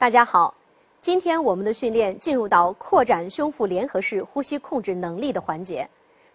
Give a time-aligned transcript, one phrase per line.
[0.00, 0.54] 大家好，
[1.02, 5.86] 今天我们的训练进入到扩展胸腹联合式呼吸控制能力的环节。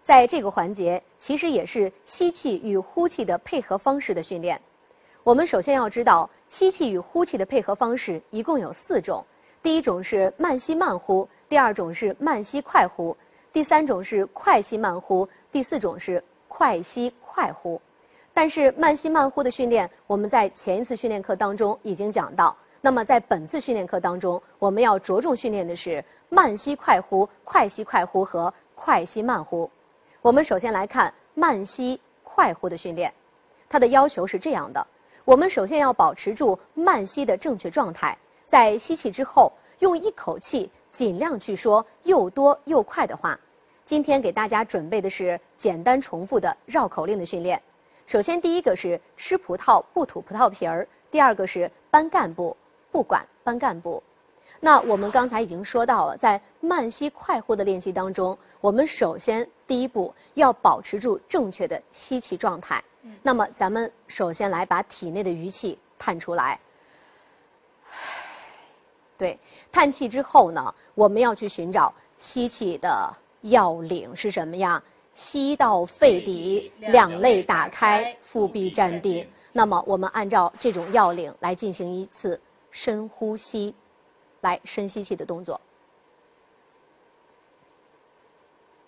[0.03, 4.59] 在这个环节，其实也是吸气与呼气的配合方式的训练。
[5.23, 9.25] 我们首先要知道，吸气与呼气的配合方式一共有四种。
[9.61, 13.15] 第一种是慢吸慢呼，第二种是慢吸快呼，
[13.53, 17.81] 第三种是快吸慢呼，第四种是快吸快呼。
[18.33, 22.53] 但是慢吸慢呼的训练，我们在前一次训练课当中已经讲到。
[22.85, 29.71] 那么在本次训练课当中，我们要着重训练的是慢吸快呼、快吸快呼和快吸慢呼。
[30.21, 33.09] 我们首先来看慢吸快呼的训练，
[33.69, 34.85] 它的要求是这样的：
[35.23, 43.39] 我们首先要保持住慢吸的正确状态，在吸气之后，用一口气尽量去说又多又快的话。
[43.85, 47.61] 今天给大家准备的是简单重复的绕口令的训练。
[48.05, 52.53] 首先第一个是吃葡萄不吐葡萄皮儿，第二个是搬干部。
[52.93, 54.01] 不管班干部，
[54.59, 62.81] 那我们刚才已经说到了，在慢吸快呼的练习当中，我们首先第一步要保持住正确的吸气状态。
[63.23, 66.59] 那么，咱们首先来把体内的余气叹出来。
[69.17, 69.39] 对，
[69.71, 74.81] 叹气之后呢，我们要去寻找吸气的要领是什么呀？
[75.15, 79.27] 吸到肺底，两肋打开，腹壁站定。
[79.51, 82.39] 那么，我们按照这种要领来进行一次。
[82.73, 83.73] 深呼吸，
[84.41, 85.61] 来深吸气的动作。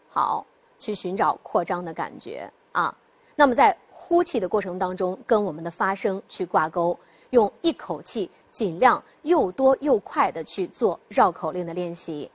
[0.09, 0.45] 好，
[0.80, 2.94] 去寻找扩张的感觉啊。
[3.36, 6.97] 那么在呼气的过程当中，跟我们的发声去挂钩，
[7.30, 12.31] 用一口气尽量又多又快的去做绕口令的练习。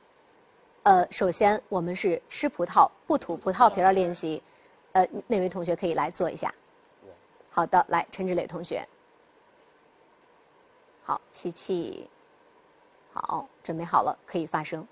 [0.85, 4.43] 呃，首先我们是吃葡萄不吐葡萄皮的练习，
[4.93, 6.55] 呃，那位同学可以来做一下。
[7.51, 8.87] 好的，来，陈志磊同学。
[11.11, 12.09] 好，吸气。
[13.13, 14.87] 好，准备好了，可以发声。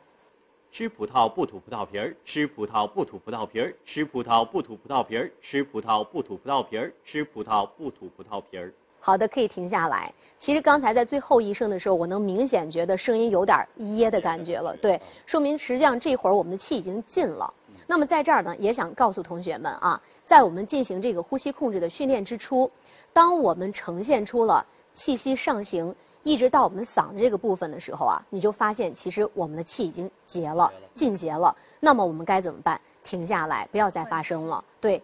[0.72, 8.74] 吃葡萄不吐葡萄皮儿，吃葡萄不吐葡萄皮儿，吃葡萄不吐葡萄皮儿，吃葡萄不吐葡萄皮儿，吃葡萄不吐葡萄皮儿。
[8.98, 10.12] 好的，可以停下来。
[10.40, 14.76] 其实刚才在最后一声的时候，我能明显觉得声音有点噎的感觉了。
[14.78, 17.54] 对，说明实际上这会儿我们的气已经尽了。
[17.86, 22.68] 那么在这儿呢，也想告诉同学们啊，在我们进行这个呼吸控制的训练之初，
[23.12, 25.94] 当我们呈现出了气息上行。
[26.24, 31.54] 一直到我们嗓子这个部分的时候啊，你就发现其实我们的气已经结了，进结了。
[31.80, 32.78] 那么我们该怎么办？
[33.02, 34.62] 停下来，不要再发声了。
[34.80, 35.02] 对，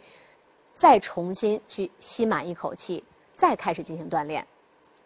[0.75, 3.03] 再重新去吸满一口气，
[3.35, 4.47] 再开始进行锻炼，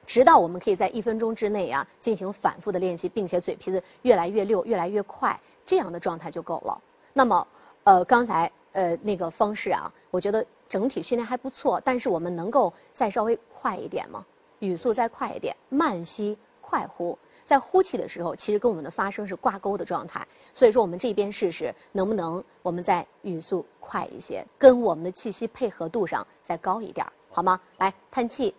[0.07, 6.81] 直到我们可以在一分钟之内啊进行反复的练习，并且嘴皮子越来越溜，越来越快，这样的状态就够了。
[7.13, 7.47] 那么，
[7.85, 14.25] 呃，刚才呃那个方式啊，我觉得整体训练还不错，但是我们能够再稍微快一点吗？
[14.61, 20.27] 语速再快一点，慢吸快呼，在呼气的时候，其实跟我们的发声是挂钩的状态。
[20.55, 27.61] 所以说，我们这边试试能不能我们在语速快一些，跟我们的气息配合度上再高一点，好吗？
[27.79, 28.55] 来，叹气，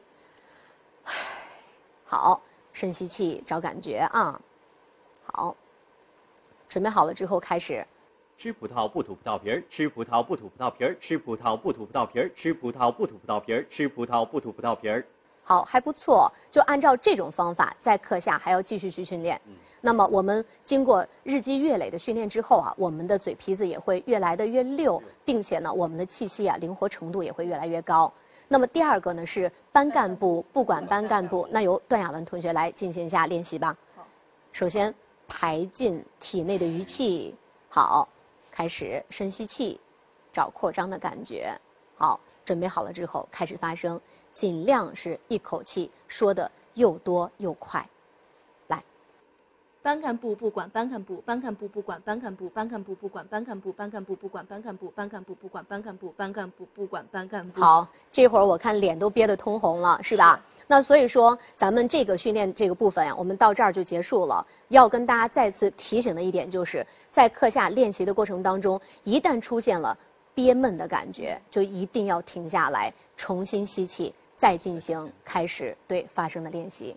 [2.03, 2.41] 好，
[2.73, 4.39] 深吸气，找感觉啊，
[5.23, 5.55] 好，
[6.67, 7.85] 准备好了之后开始。
[8.38, 15.05] 吃葡萄不吐葡萄皮儿，吃葡萄不吐葡萄皮儿，吃葡萄不吐葡萄皮儿，吃葡萄不吐葡萄皮儿，吃葡萄不吐葡萄皮儿。
[15.49, 16.31] 好，还不错。
[16.51, 19.41] 就按照这种方法，在课下还要继续去训练。
[19.81, 28.13] 那么我们经过日积月累的训练之后啊，我们的嘴皮子也会越来的越溜，并且呢，我们的气息啊灵活程度也会越来越高。
[28.47, 33.75] 那么第二个呢是班干部，不管班干部，那由段亚文同学来进行一下练习吧。
[34.51, 34.93] 首先
[35.27, 37.35] 排进体内的余气。
[37.69, 38.07] 好，
[38.51, 39.81] 开始深吸气，
[40.31, 41.51] 找扩张的感觉。
[41.97, 44.00] 好，准备好了之后开始发声。
[44.39, 47.86] 尽量是一口气说的又多又快，
[48.68, 48.81] 来。
[49.81, 57.59] 班干部不管班干部，班干部不管班干部，班干部不管班干部，班干部不管班干部，班干部不管班干部，班干部不管班干部。
[57.59, 60.41] 好，这会儿我看脸都憋得通红了，是吧？
[60.68, 64.47] 那所以说，咱们这个训练这个部分呀，我们到这儿就结束了。
[64.69, 69.97] 要跟大家再次提醒的一点，就是在课下练习的过程当中，一旦出现了
[70.33, 74.13] 憋闷的感觉，就一定要停下来，重新吸气。
[74.39, 76.95] 再进行开始对发声的练习。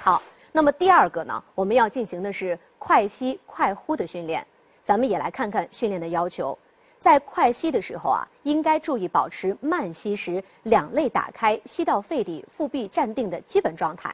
[0.00, 0.20] 好，
[0.50, 4.44] 那么第二个呢，我们要进行的是快吸快呼的训练。
[4.82, 6.58] 咱们也来看看训练的要求。
[6.98, 14.12] 在快吸的时候啊，应该注意保持慢吸时两肋打开，吸到肺底，腹壁站定的基本状态。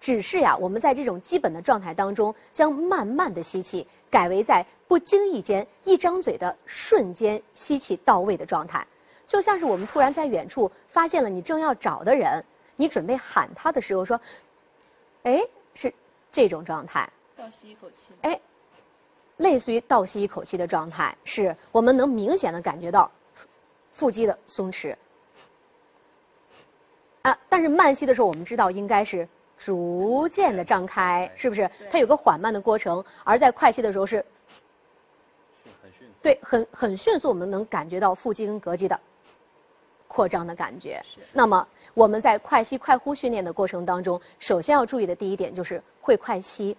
[0.00, 8.84] 只是呀，我们在这种基本的状态当中，将慢慢的吸气改为在不经意间一张嘴的瞬间吸气到位的状态。
[9.32, 12.44] 就像是我们突然在远处发现了你正要找的人，
[12.76, 14.20] 你准备喊他的时候说
[15.24, 15.42] ：“哎，
[15.72, 15.90] 是
[16.30, 18.12] 这种状态，倒吸一口气。
[18.20, 18.38] 哎，
[19.38, 23.10] 类似于倒吸一口气的状态，是我们能明显的感觉到
[23.94, 24.94] 腹肌的松弛。
[27.22, 29.26] 啊，但是慢吸的时候，我们知道应该是
[29.56, 31.70] 逐渐的张开，是不是？
[31.90, 34.22] 它有个缓慢的过程，而在快吸的时候是，
[35.80, 36.12] 很迅速。
[36.20, 39.00] 对，很很迅速，我们能感觉到腹肌跟膈肌的
[40.12, 41.02] 扩张的感觉。
[41.32, 46.76] 那么我们在快吸快呼训练的过程当中，首先要注意的第一点就是会快吸。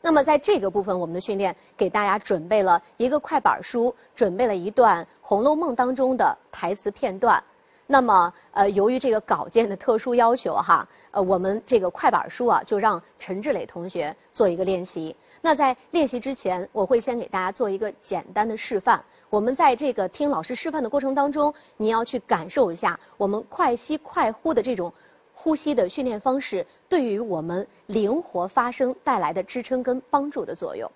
[0.00, 7.42] 那么在这个部分，我们的训练给大家准备了一个快板书，准备了一段《红楼梦》当中的台词片段。
[7.92, 15.14] 那么，呃，由于这个稿件的特殊要求哈，呃，我们这个快板书啊，就让陈志磊同学做一个练习。
[15.42, 19.04] 那在练习之前，我会先给大家做一个简单的示范。
[19.28, 24.90] 我们在这个听老师示范的过程当中，你要去感受一下我们快吸快呼的这种
[25.34, 30.90] 呼吸的训练方式，对于我们灵活发声带来的支撑跟帮助的作用。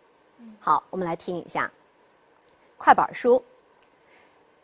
[0.58, 1.70] 好，我们来听一下
[2.78, 3.44] 快板书。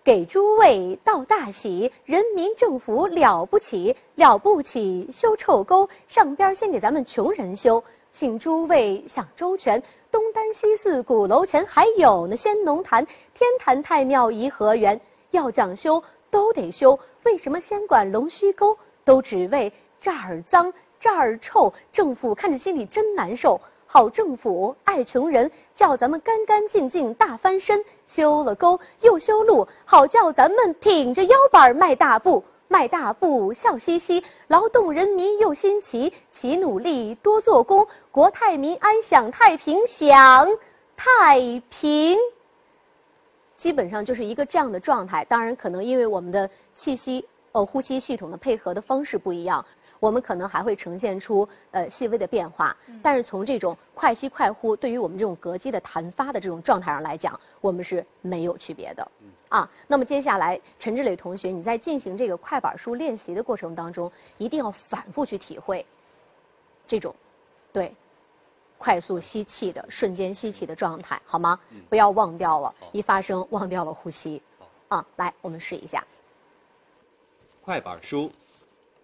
[0.04, 5.08] 给诸位道大喜，人民政府了不起，了不起！
[5.12, 9.80] 修臭沟，上边先给咱们穷人修，请诸位想周全。
[10.10, 15.00] 东单西四鼓楼前还有那仙农坛、天坛、太庙、颐和园，
[15.30, 16.02] 要讲修
[16.32, 16.98] 都得修。
[17.22, 18.76] 为什么先管龙须沟？
[19.04, 23.60] 都只为这儿脏这儿臭，政府看着心里真难受。
[23.86, 40.46] 好政府爱穷人，叫咱们干干净净大翻身，修了沟又修路，好叫咱们挺着腰板迈大步，迈大步笑嘻嘻，劳动人民又新奇，齐努力多做工，国泰民安享太平享
[40.94, 42.18] 太平。
[43.56, 49.64] 基本上就是一个这样的状态，当然可能因为我们的气息呃呼吸系统的配合的方式不一样。
[50.02, 59.08] 我们可能还会呈现出呃细微的变化，但是从这种快吸快呼，对于我们这种膈肌的弹发的这种状态上来讲，我们是没有区别的。
[59.48, 65.86] 啊，那么接下来陈志磊同学，你在进行这个快板书练习的过程当中，一定要反复去体会
[66.84, 67.14] 这种
[67.72, 67.94] 对
[68.78, 71.56] 快速吸气的瞬间吸气的状态，好吗？
[71.88, 74.42] 不要忘掉了，一发声忘掉了呼吸。
[74.88, 76.04] 啊，来，我们试一下
[77.64, 78.28] 快板书。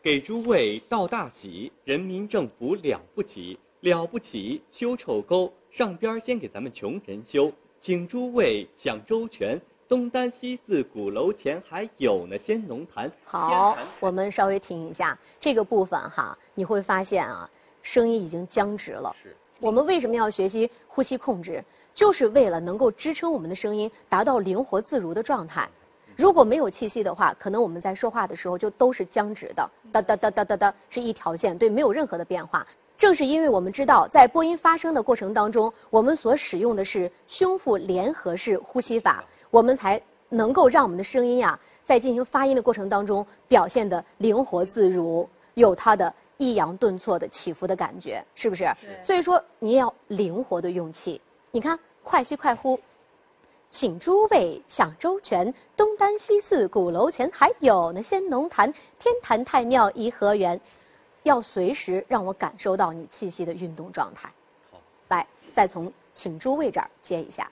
[0.00, 4.62] 给诸位道大喜，人民政府了不起，了不起！
[4.70, 9.60] 修臭沟，上边先给咱们穷人修，请诸位想周全。
[9.88, 13.10] 东单西四鼓楼前还有呢先农坛。
[13.24, 17.50] 好，我们稍微停一下这个部分哈，你会发现啊，
[17.82, 19.12] 声音已经僵直了。
[19.20, 19.34] 是。
[19.58, 21.64] 我们为什么要学习呼吸控制？
[21.92, 25.68] 就是为了能够支撑我们的声音达到灵活自如的状态。
[26.18, 32.66] 如果没有气息的话，可能我们在说话的时候就都是僵直的，哒哒哒哒哒哒，是一条线，对，没有任何的变化。
[32.96, 48.68] 正是因为我们知道，在播音发声的过程当中，我们所使用的是胸腹联合式呼吸法，我们才能够让我们的声音呀，在进行发音的过程当中表现的灵活自如，有它的抑扬顿挫的起伏的感觉，是不是？
[49.04, 51.20] 所以说，你要灵活的用气。
[51.52, 52.76] 你看，快吸快呼。
[53.70, 60.58] 请诸位想周全，东单西四鼓楼前还有呢仙农坛、天坛、太庙、颐和园，
[61.22, 64.32] 要随时让我感受到你气息的运动状态。
[64.70, 67.50] 好，来，再从请诸位这儿接一下。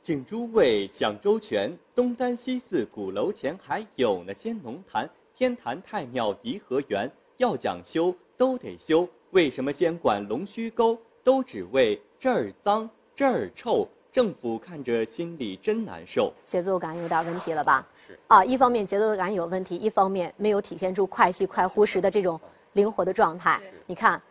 [0.00, 9.08] 请诸位想周全，东单西四鼓楼前还有呢仙农坛、天坛、太庙、颐和园，要讲修都得修。
[9.32, 10.96] 为什么先管龙须沟？
[11.24, 13.88] 都只为这儿脏这儿臭。
[14.14, 17.84] 政府看着心里真难受，节奏感有点问题了吧？
[18.06, 22.40] 是啊，一方面节奏感有问题，一方面没有体现出快吸快呼时的这种
[22.74, 23.60] 灵活的状态。
[23.86, 24.22] 你看，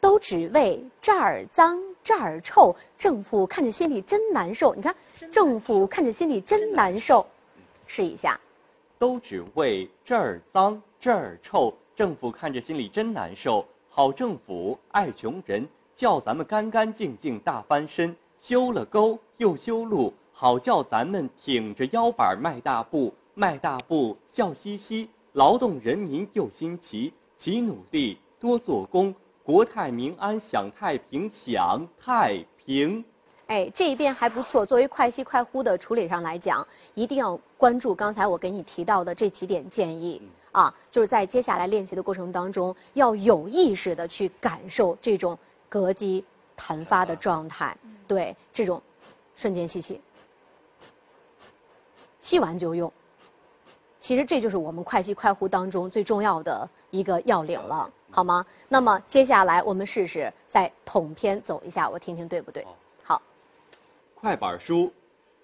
[0.00, 4.74] 都只为这儿脏这儿臭，政府看着心里真难受。
[4.74, 4.96] 你看，
[5.30, 7.26] 政府看着心里真难受，
[7.86, 8.40] 试一下，
[8.98, 13.66] 都只为这儿脏这儿臭，政府看着心里真难受。
[13.90, 18.16] 好政府爱穷人，叫咱们干干净净大翻身。
[18.40, 25.08] 修了沟又修路，好叫咱们挺着腰板迈大步，迈大步笑嘻嘻。
[25.34, 33.04] 劳动人民又新奇，齐努力多做工，国泰民安享太平享太平。
[33.46, 34.64] 哎，这一遍还不错。
[34.64, 40.20] 作为快吸快呼的处理上来讲，一定要关注刚才我给你提到的这几点建议
[40.50, 45.38] 啊，就是在接下来练习的过程当中，要有意识的去感受这种
[45.70, 46.24] 膈肌
[46.60, 47.74] 弹发的状态。
[48.06, 48.82] 对这种
[49.36, 50.00] 瞬间吸气，
[52.18, 52.92] 吸完就用。
[54.00, 58.44] 其实这就是我们快吸快呼当中最重要的一个要领了好吗？
[58.68, 62.66] 那么接下来我们试试再统篇走一下，我听听对不对？
[63.04, 63.22] 好，
[64.16, 64.92] 快板书，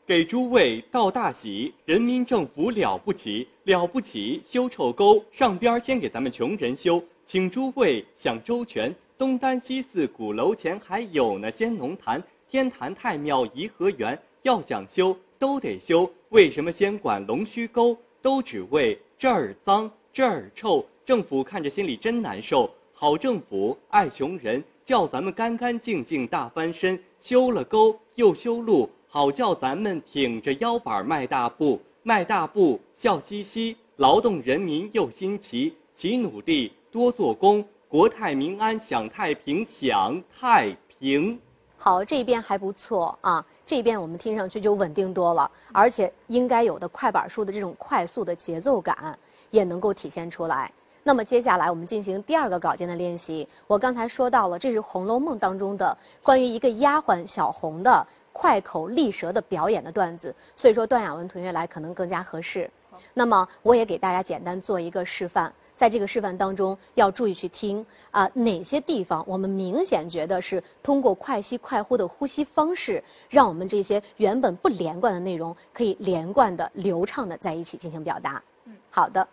[0.05, 4.43] 给诸位道大喜，人民政府了不起，了不起！
[4.43, 8.93] 修臭沟，上边先给咱们穷人修，请诸位想周全。
[9.19, 16.11] 东单西四鼓楼前还有呢，先农坛、天坛、太庙、颐和园，要讲修都得修。
[16.29, 17.97] 为什么先管龙须沟？
[18.21, 22.69] 都只为这儿脏这儿臭，政府看着心里真难受。
[22.93, 37.65] 好政府爱穷人，叫咱们干干净净大翻身，修了沟又修路，好叫咱们挺着腰板迈大步，迈大步笑嘻嘻，劳动人民又新奇，齐努力多做工。
[37.89, 41.41] 国泰民安，享太平，享太平。
[41.79, 49.17] 好，这一遍还不错啊，这一遍我们听上去就稳定多了，而且应该有的快板书的这种快速的节奏感
[49.53, 50.69] 也能够体现出来。
[51.05, 53.47] 那么接下来我们进行第二个稿件的练习。
[53.69, 62.69] 我刚才说到了，这是《红楼梦》当中的关于一个丫鬟小红的快口利舌的表演的段子，所以说段亚文同学来可能更加合适。
[63.15, 65.53] 那么我也给大家简单做一个示范。
[65.75, 78.43] 在这个示范当中，要注意去听啊，哪些地方我们明显觉得是通过快吸快呼的呼吸方式，让我们这些原本不连贯的内容可以连贯的、流畅的在一起进行表达。
[78.65, 79.29] 嗯，好的。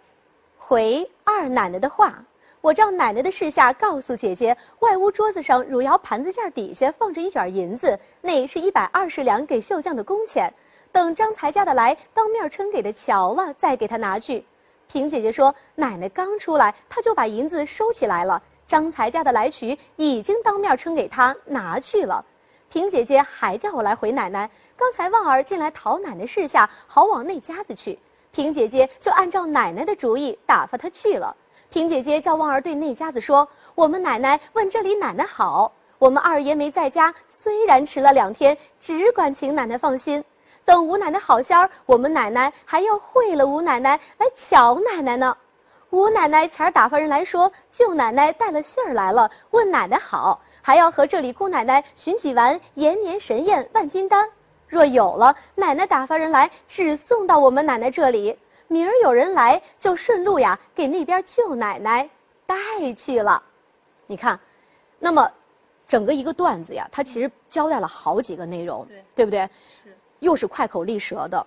[0.58, 2.22] 回二奶奶的话，
[2.60, 10.54] 我照奶奶的示下告诉姐姐，外屋桌子上汝窑盘子件底下放着一卷银子，那是一百二十两给绣匠的工钱，
[10.94, 14.46] 等张才家的来当面称给的瞧了，再给他拿去。
[14.88, 18.40] 平姐姐说：“奶奶刚出来，她就把银子收起来了。
[18.68, 22.24] 张才家的来取已经当面称给她拿去了。
[22.70, 24.48] 平姐姐还叫我来回奶奶。
[24.78, 27.98] 刚才旺儿进来讨奶奶示下，好往那家子去。
[28.32, 31.36] 平姐姐就按照奶奶的主意打发他去了。
[31.72, 40.24] 平姐姐叫旺儿对那家子说：我们奶奶问这里奶奶好，我们二爷没在家，虽然迟了两天，只管请奶奶放心。”
[40.66, 45.36] 等吴奶奶好些儿，我们奶奶还要会了吴奶奶来瞧奶奶呢。
[45.90, 54.28] 吴奶奶前儿打发人来说，舅奶奶带了信儿来了，问奶奶好，还要和这里姑奶奶寻几丸延年神宴万金丹。
[54.68, 58.36] 若有了，奶奶打发人来，只送到我们奶奶这里。
[58.68, 62.10] 明儿有人来，就顺路呀，给那边舅奶奶
[62.48, 62.56] 带
[62.98, 63.44] 去了。
[64.08, 64.40] 你看，
[64.98, 65.30] 那么
[65.86, 69.48] 整个一个段子呀，它其实交代了好几个内容，对，对不对？
[70.24, 71.46] 又是快口利舌的，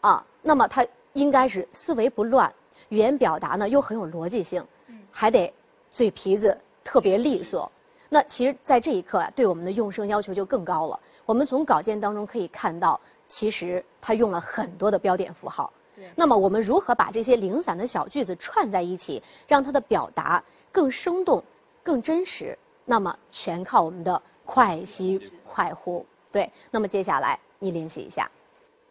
[0.00, 2.52] 啊，那么他应该是思维不乱，
[2.88, 4.62] 语言表达呢又很有逻辑性，
[5.10, 5.52] 还得
[5.92, 7.70] 嘴皮子特别利索。
[8.08, 11.00] 那其实，在这一刻啊，对我们的用声要求就更高了。
[11.24, 15.72] 我们从稿件当中可以看到，其实他用了很多的标点符号。
[16.14, 21.42] 那么，我们如何把这些零散的小句子串在一起，让它的表达更生动、
[21.82, 22.56] 更真实？
[22.84, 26.04] 那么，全靠我们的快吸快呼。
[26.36, 27.38] 对，那么接下来。
[27.58, 28.30] 你联系一下，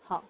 [0.03, 0.23] 好。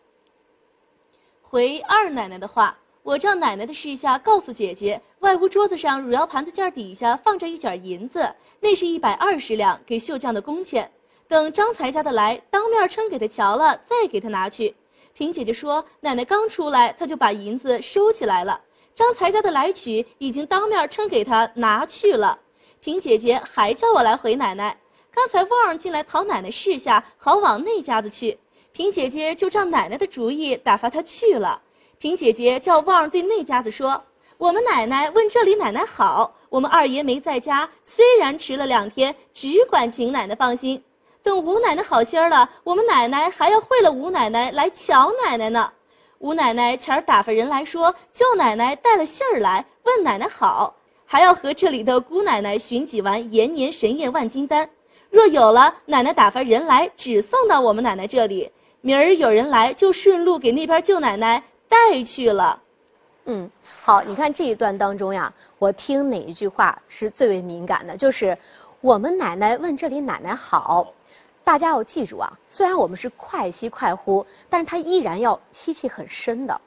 [1.42, 10.92] 回二奶奶的话，我照奶奶的示下告诉姐姐，外屋桌子上汝窑盘子件底下放着一卷银子，那是一百二十两给绣匠的工钱。
[11.26, 14.76] 等张才家的来，当面称给他瞧了，再给他拿去。
[15.14, 18.60] 萍姐姐说，奶奶刚出来，他就把银子收起来了。
[18.94, 22.38] 张才家的来取已经当面称给他拿去了。
[22.82, 24.78] 萍姐姐还叫我来回奶奶。
[25.16, 28.38] 刚才旺儿进来讨奶奶试下，好往那家子去。
[28.74, 31.62] 平姐姐就照奶奶的主意打发他去了。
[31.98, 34.04] 平姐姐叫旺儿对那家子说
[34.38, 40.84] ：“我们奶奶问这里奶奶好，我们二爷没在家，虽然迟了两天，只管请奶奶放心。
[41.24, 45.72] 等吴奶奶好些了，我们奶奶还要会了吴奶奶来瞧奶奶呢。
[46.20, 54.70] 吴奶奶前儿打发人来说，舅奶奶带了信儿来问奶奶好，还要和这里的姑奶奶寻几丸延年神宴万金丹。”
[55.16, 58.52] 若有了，奶奶打发人来，只送到我们奶奶这里。
[58.82, 62.62] 明儿有人来，就顺路给那边舅奶奶带去了。
[63.24, 63.50] 嗯，
[63.82, 67.96] 好，你看这一段当中呀，我听哪一句话是最为敏感的？
[67.96, 68.38] 就是
[68.82, 70.92] 我们奶奶问这里奶奶好，
[71.46, 72.30] 大家要记住啊。
[72.50, 76.60] 虽然我们是快吸快呼，但是它依然要吸气很深的。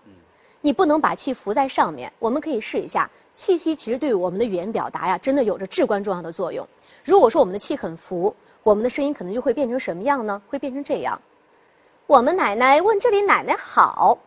[0.62, 2.10] 你不能把气浮在上面。
[2.18, 6.66] 我们可以试一下，气息其实对我们的语言表达呀，真的有着至关重要的作用。
[7.08, 10.42] 如果说我们的气很浮，我们的声音可能就会变成什么样呢？
[10.46, 11.18] 会变成这样。
[12.06, 14.18] 我们奶奶问这里奶奶好，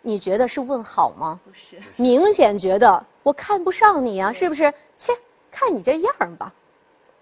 [0.00, 1.38] 你觉得是问好吗？
[1.44, 4.72] 不是，明显觉得我看不上你啊，是不是？
[4.96, 5.12] 切，
[5.50, 6.50] 看你这样吧，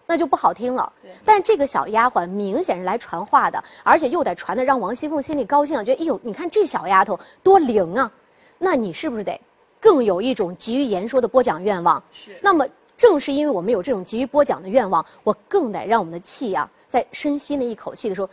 [0.07, 0.93] 那就不好听了。
[1.25, 8.09] 但是这个小丫鬟明显是来传话的，而且又得传的让王熙凤心里高兴，觉得哎呦，你看这小丫头多灵啊，
[8.57, 9.40] 那你是不是得
[9.81, 12.00] 更有一种急于言说的播讲愿望？
[12.12, 12.38] 是。
[12.40, 12.64] 那么。
[12.97, 18.29] 正是因为我们有这种急于播讲的愿望，我更得让我们的气呀，在深吸那一口气的时候，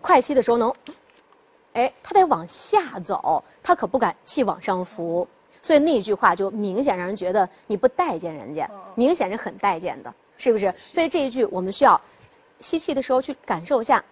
[0.00, 0.72] 快吸的时候能，
[1.72, 5.26] 哎，它得往下走，它可不敢气往上浮。
[5.62, 10.74] 所以那句话就明显让人觉得你不待见人家，明显是很待见的，是不是？
[10.92, 11.98] 所以这一句我们需要
[12.60, 14.04] 吸气的时候去感受一下。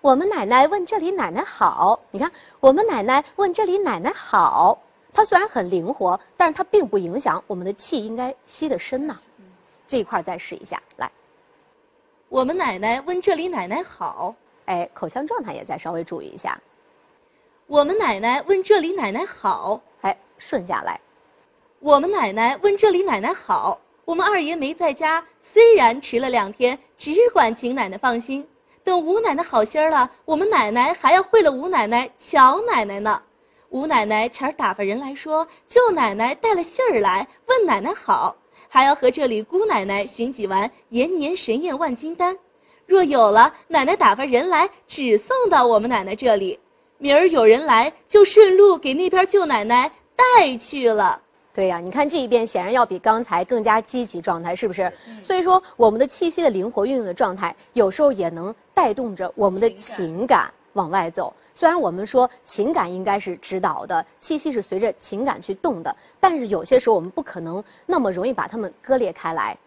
[0.00, 4.78] 我们奶奶问这里奶奶好，你看，我们奶奶问这里奶奶好。
[5.12, 9.16] 它虽然很灵活，但是它并不影响我们的气应该吸得深呐。
[9.86, 11.10] 这一块再试一下，来。
[12.28, 14.34] 我们奶奶问这里奶奶好，
[14.66, 16.60] 哎，口腔状态也再稍微注意一下。
[17.66, 21.00] 我们奶奶问这里奶奶好，哎，顺下来。
[21.80, 28.46] 我们奶奶问这里奶奶好，我们二爷没在家，虽然迟了两天，只管请奶奶放心。
[28.84, 33.22] 等吴奶奶好些儿了，我们奶奶还要会了吴奶奶、乔奶奶呢。
[33.70, 38.34] 吴奶奶前儿打发人来说，舅奶奶带了信儿来问奶奶好，
[38.66, 42.34] 还要和这里姑奶奶寻几丸延年神验万金丹。
[42.86, 46.58] 若有了，奶奶打发人来，只送到我们奶奶这里。
[46.96, 51.20] 明儿有人来，就顺路给那边舅奶奶带去了。
[51.52, 54.90] 对呀，你看这一遍显然要比刚才更加积极状态，是不是？
[55.22, 61.34] 所以说，我们的气息的灵活运用的状态，有时候也能带动着我们的情感往外走。
[61.58, 69.58] 虽然我们说情感应该是指导的，气息是随着情感去动的，但是有些时候我们不可能那么容易把它们割裂开来，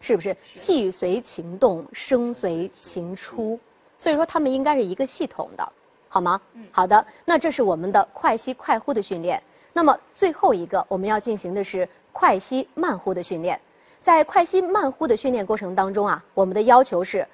[0.00, 0.36] 是不是？
[0.56, 3.56] 气随情动，声随情出，
[3.96, 5.72] 所以说它们应该是一个系统的，
[6.08, 6.40] 好吗？
[6.72, 9.40] 好的，那这是我们的快吸快呼的训练。
[9.72, 13.60] 那么最后一个我们要进行的是快吸慢呼的训练。
[14.00, 17.24] 在快吸慢呼的训练过程当中啊，我们的要求是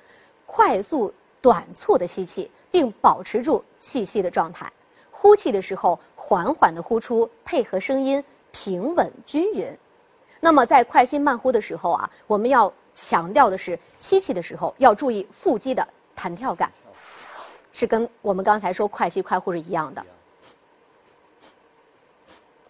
[0.44, 2.51] 快速短促的吸气。
[2.77, 4.71] 并保持住气息的状态，
[5.11, 9.75] 呼气的时候缓缓的呼出，配合声音平稳均匀。
[10.41, 16.71] 那么在快吸慢呼的时候啊，我们要强调的是吸气的时候要注意腹肌的弹跳感，
[17.73, 20.05] 是跟我们刚才说快吸快呼是一样的。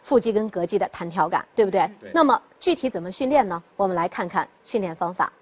[0.04, 1.90] 腹肌跟膈肌的弹跳感，对不对？
[2.14, 3.60] 那么具体怎么训练呢？
[3.74, 5.32] 我们来看看训练方法。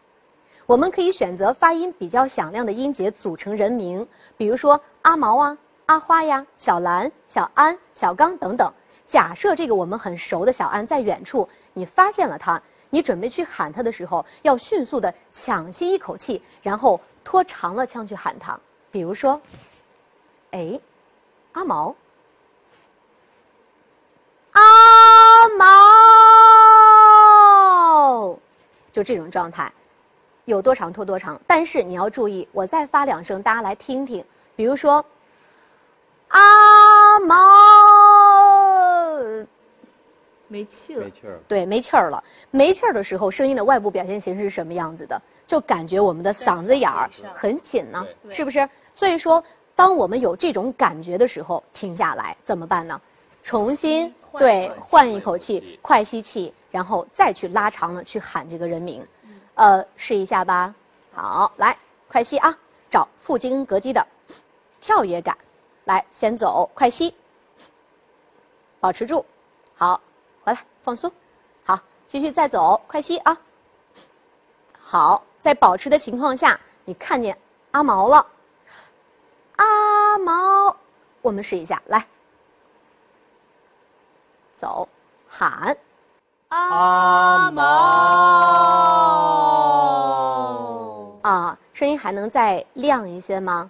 [0.66, 8.72] 我们可以选择发音比较响亮的音节组成人名，比如说阿毛啊、阿花呀、小兰、小安、小刚等等。
[9.07, 18.59] 假设这个我们很熟的小安在远处，你发现了他，你准备去喊他的时候，要迅速的抢吸一口气，然后拖长了腔去喊他。
[18.90, 19.38] 比如说，
[20.53, 20.81] 哎，
[21.53, 21.94] 阿毛，
[24.53, 24.62] 阿
[25.59, 25.66] 毛，
[28.90, 29.70] 就这种状态。
[30.46, 34.24] 有多长拖多长，但是你要注意，我再发两声，大家来听听。
[34.54, 35.04] 比如说，
[36.28, 37.37] 阿毛，
[40.48, 42.22] 没气了，没气儿，对，没气儿了。
[42.50, 45.20] 没气儿的时候，声音的外部表现形式是什么样子的？
[45.46, 48.68] 就感觉我们的嗓子眼儿很紧呢，是不是？
[48.94, 49.42] 所以说，
[49.74, 53.00] 当我们有这种感觉的时候，停下来怎么办呢？
[53.42, 59.07] 重新对换一口气，快吸气，然后再去拉长了去喊这个人名。
[59.54, 60.74] 呃，试一下吧。
[61.12, 61.76] 好，来，
[62.08, 62.56] 快吸啊！
[62.90, 64.06] 找腹肌跟膈肌的
[64.80, 65.36] 跳跃感。
[65.84, 67.14] 来，先走，快吸，
[68.80, 69.24] 保持住。
[69.74, 70.00] 好，
[70.42, 71.12] 回来放松。
[71.64, 73.36] 好，继续再走，快吸啊！
[74.78, 77.36] 好，在保持的情况下，你看见
[77.72, 78.26] 阿毛了。
[79.56, 80.76] 阿毛，
[81.22, 82.06] 我们试一下，来，
[84.56, 84.88] 走，
[85.28, 85.76] 喊。
[86.56, 87.62] 阿毛
[91.22, 93.68] 啊，声音还能再亮一些吗？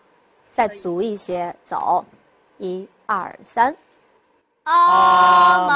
[0.53, 2.05] 再足一些，走，
[2.59, 3.75] 一二三，
[4.65, 5.75] 阿毛。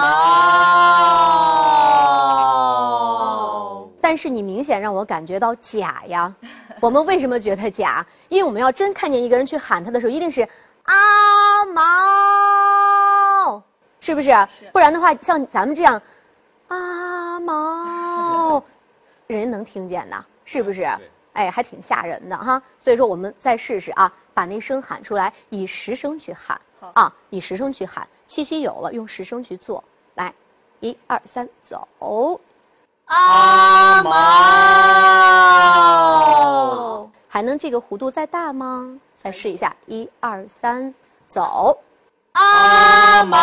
[4.02, 6.30] 但是你明显让我感觉到假呀。
[6.78, 8.04] 我们为什么觉得假？
[8.28, 10.46] 因为我们要真看见一个人去喊他的时候，一定是
[10.82, 13.62] 阿毛，
[13.98, 14.30] 是不是？
[14.72, 15.98] 不然的话，像咱们这样。
[16.68, 18.62] 阿毛，
[19.26, 20.88] 人能听见呐，是不是？
[21.32, 22.62] 哎，还挺吓人的哈。
[22.78, 26.60] 所以说，我们再试试啊，把那声喊出来，以十声去喊。
[26.94, 29.82] 啊，以十声去喊，气息有了，用十声去做。
[30.14, 30.32] 来，
[30.80, 31.88] 一二三，走。
[33.06, 34.10] 阿毛，
[37.26, 38.96] 还能这个弧度再大吗？
[39.16, 40.94] 再试一下，一二三，
[41.26, 41.76] 走。
[42.32, 43.36] 阿毛，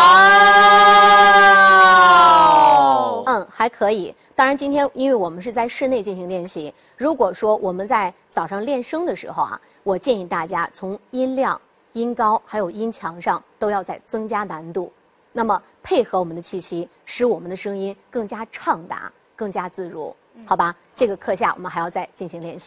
[3.36, 4.14] 嗯，还可以。
[4.34, 11.60] 当然，今天因为我们是在室内进行练习，如果说我们在早上练声的时候啊，我建议大家从音量、
[11.92, 14.90] 音高还有音强上都要再增加难度，
[15.32, 20.16] 那么配合我们的气息，使我们的声音更加畅达、更加自如。
[20.46, 20.74] 好吧？
[20.94, 22.64] 这个课下我们还要再进行练习。